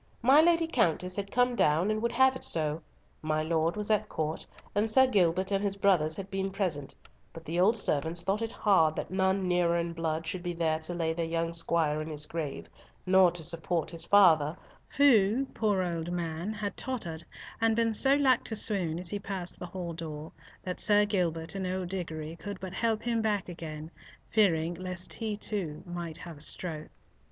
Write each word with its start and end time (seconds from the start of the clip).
My 0.23 0.41
Lady 0.41 0.65
Countess 0.65 1.15
had 1.15 1.29
come 1.31 1.55
down 1.55 1.91
and 1.91 2.01
would 2.01 2.13
have 2.13 2.35
it 2.35 2.43
so; 2.43 2.81
my 3.21 3.43
lord 3.43 3.77
was 3.77 3.91
at 3.91 4.09
Court, 4.09 4.47
and 4.73 4.89
Sir 4.89 5.05
Gilbert 5.05 5.51
and 5.51 5.63
his 5.63 5.75
brothers 5.75 6.15
had 6.15 6.31
been 6.31 6.49
present, 6.49 6.95
but 7.31 7.45
the 7.45 7.59
old 7.59 7.77
servants 7.77 8.23
thought 8.23 8.41
it 8.41 8.51
hard 8.51 8.95
that 8.95 9.11
none 9.11 9.47
nearer 9.47 9.77
in 9.77 9.93
blood 9.93 10.25
should 10.25 10.41
be 10.41 10.53
there 10.53 10.79
to 10.79 10.95
lay 10.95 11.13
their 11.13 11.27
young 11.27 11.53
squire 11.53 12.01
in 12.01 12.07
his 12.09 12.25
grave, 12.25 12.67
nor 13.05 13.29
to 13.29 13.43
support 13.43 13.91
his 13.91 14.03
father, 14.03 14.57
who, 14.89 15.45
poor 15.53 15.83
old 15.83 16.11
man, 16.11 16.51
had 16.51 16.75
tottered, 16.75 17.23
and 17.61 17.75
been 17.75 17.93
so 17.93 18.15
like 18.15 18.43
to 18.45 18.55
swoon 18.55 18.97
as 18.99 19.09
he 19.09 19.19
passed 19.19 19.59
the 19.59 19.67
hall 19.67 19.93
door, 19.93 20.31
that 20.63 20.79
Sir 20.79 21.05
Gilbert 21.05 21.53
and 21.53 21.67
old 21.67 21.89
Diggory 21.89 22.35
could 22.37 22.59
but, 22.59 22.73
help 22.73 23.03
him 23.03 23.21
back 23.21 23.47
again, 23.47 23.91
fearing 24.31 24.73
lest 24.73 25.13
he, 25.13 25.37
too, 25.37 25.83
might 25.85 26.17
have 26.17 26.37
a 26.37 26.41
stroke. 26.41 26.89